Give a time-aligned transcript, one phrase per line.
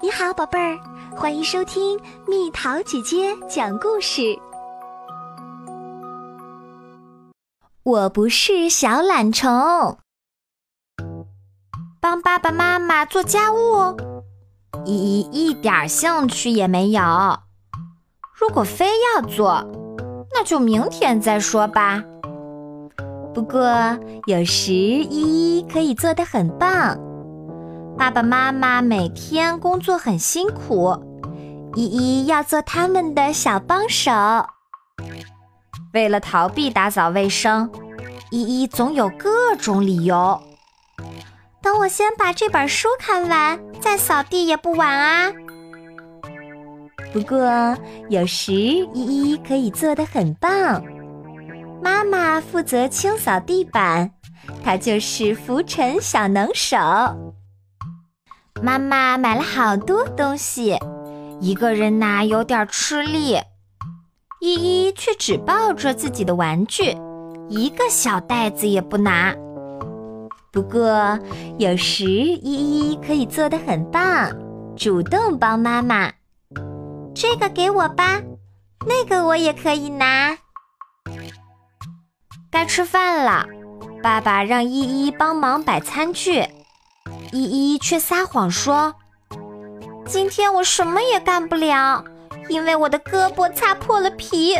[0.00, 0.78] 你好，宝贝儿，
[1.16, 4.38] 欢迎收听蜜桃姐姐讲故事。
[7.82, 9.98] 我不是小懒虫，
[12.00, 13.96] 帮爸爸妈妈做家务，
[14.84, 17.02] 依依一点兴趣也没有。
[18.32, 18.86] 如果非
[19.16, 19.66] 要做，
[20.32, 22.00] 那就明天再说吧。
[23.34, 23.60] 不过
[24.26, 26.96] 有时依依可以做得很棒。
[27.98, 30.96] 爸爸妈妈每天工作很辛苦，
[31.74, 34.12] 依依要做他们的小帮手。
[35.92, 37.68] 为了逃避打扫卫生，
[38.30, 40.40] 依依总有各种理由。
[41.60, 45.32] 等我先把这本书看完，再扫地也不晚啊。
[47.12, 47.76] 不过
[48.08, 50.82] 有时依依可以做得很棒。
[51.82, 54.12] 妈妈负责清扫地板，
[54.64, 56.76] 她就是浮尘小能手。
[58.62, 60.78] 妈妈买了好多东西，
[61.40, 63.38] 一个人拿有点吃力。
[64.40, 66.96] 依依却只抱着自己的玩具，
[67.48, 69.34] 一个小袋子也不拿。
[70.52, 71.18] 不过
[71.58, 74.30] 有时依依可以做得很棒，
[74.76, 76.12] 主动帮妈妈。
[77.14, 78.20] 这个给我吧，
[78.86, 80.38] 那个我也可以拿。
[82.50, 83.44] 该吃饭了，
[84.02, 86.44] 爸爸让依依帮忙摆餐具。
[87.32, 88.94] 依依却撒谎说
[90.06, 92.04] ：“今天我什么也干不了，
[92.48, 94.56] 因为我的胳膊擦破了皮。”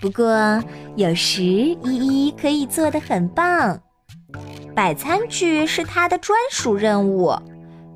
[0.00, 0.62] 不过
[0.96, 3.80] 有时依依可以做得很棒，
[4.74, 7.34] 摆餐具是她的专属任务，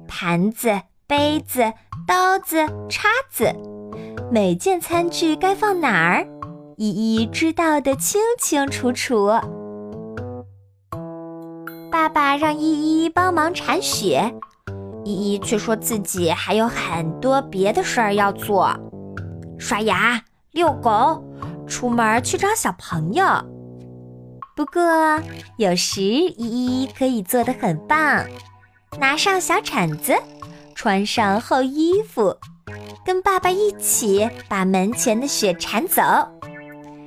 [0.08, 1.72] 盘子、杯子、
[2.06, 3.54] 刀子、叉子，
[4.30, 6.26] 每件餐具该放哪儿，
[6.76, 9.30] 依依知道的清清楚楚。
[12.00, 14.34] 爸爸让依依帮忙铲雪，
[15.04, 18.74] 依依却说自己还有很多别的事儿要做：
[19.58, 20.18] 刷牙、
[20.52, 21.22] 遛狗、
[21.66, 23.26] 出门去找小朋友。
[24.56, 25.20] 不过
[25.58, 28.24] 有时依依可以做得很棒，
[28.98, 30.14] 拿上小铲子，
[30.74, 32.34] 穿上厚衣服，
[33.04, 36.00] 跟爸爸一起把门前的雪铲走，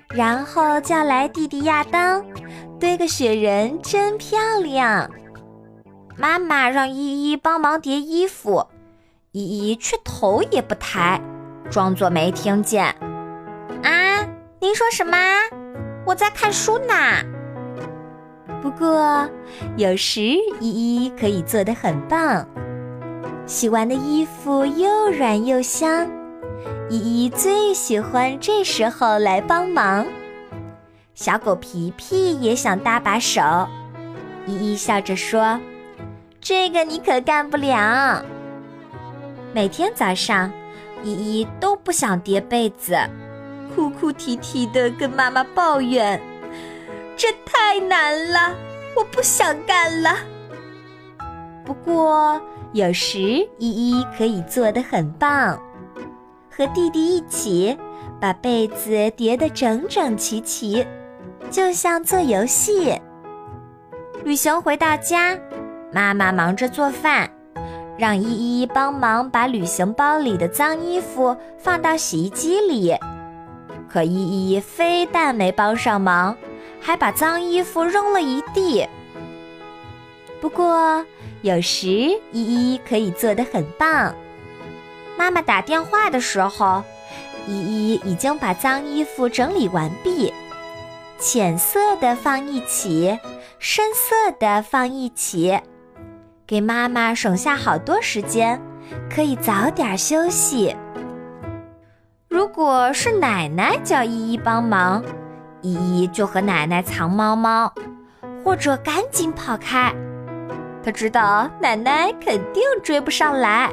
[0.09, 2.23] 然后叫来弟弟亚当。
[2.83, 5.09] 堆个雪人真漂亮。
[6.17, 8.67] 妈妈让依依帮忙叠衣服，
[9.31, 11.17] 依依却头也不抬，
[11.71, 12.83] 装作没听见。
[13.83, 14.27] 啊，
[14.59, 15.17] 您说什么？
[16.05, 16.93] 我在看书呢。
[18.61, 19.29] 不过
[19.77, 20.19] 有时
[20.59, 22.45] 依依可以做得很棒，
[23.45, 26.05] 洗完的衣服又软又香，
[26.89, 30.05] 依依最喜欢这时候来帮忙。
[31.15, 33.39] 小狗皮皮也想搭把手，
[34.47, 35.59] 依依笑着说
[36.41, 38.25] ：“这个你可干不了。”
[39.53, 40.51] 每天早上，
[41.03, 42.97] 依依都不想叠被子，
[43.75, 46.19] 哭哭啼啼的跟妈妈抱怨
[47.15, 48.55] ：“这太难了，
[48.97, 50.17] 我不想干了。”
[51.63, 52.41] 不过
[52.71, 55.61] 有时依依可以做得很棒，
[56.49, 57.77] 和弟弟一起
[58.19, 60.83] 把被子叠得整整齐齐。
[61.53, 62.99] 就像做游戏。
[64.23, 65.37] 旅行回到家，
[65.91, 67.29] 妈妈忙着做饭，
[67.95, 72.97] 让依依帮忙把旅行包里的脏衣服放到洗衣机里。
[73.87, 76.35] 可依依非但没帮上忙，
[76.81, 78.89] 还把脏衣服扔了一地。
[80.41, 81.05] 不过
[81.43, 84.15] 有时依依可以做得很棒。
[85.15, 86.83] 妈妈打电话的时候，
[87.45, 90.33] 依依已经把脏衣服整理完毕。
[91.23, 93.17] 浅色的放一起，
[93.57, 95.57] 深色的放一起，
[96.45, 98.61] 给妈妈省下好多时间，
[99.09, 100.75] 可以早点休息。
[102.27, 105.01] 如果是奶奶叫依依帮忙，
[105.61, 107.73] 依依就和奶奶藏猫猫，
[108.43, 109.93] 或者赶紧跑开。
[110.83, 113.71] 她知道奶奶肯定追不上来。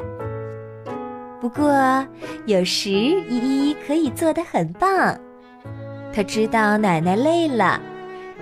[1.41, 2.07] 不过
[2.45, 5.19] 有时依依可以做得很棒。
[6.13, 7.79] 他知道奶奶累了，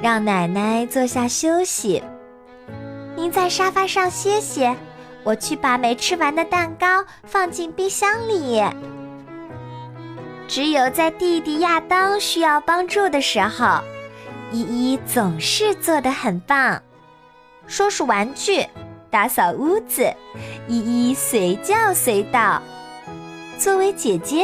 [0.01, 2.03] 让奶奶坐下休息。
[3.15, 4.75] 您在沙发上歇歇，
[5.23, 8.63] 我去把没吃完的蛋糕放进冰箱里。
[10.47, 13.81] 只有在弟弟亚当需要帮助的时候，
[14.51, 16.81] 依依总是做得很棒。
[17.67, 18.65] 收拾玩具，
[19.11, 20.11] 打扫屋子，
[20.67, 20.79] 依
[21.09, 22.59] 依随叫随到。
[23.59, 24.43] 作为姐姐。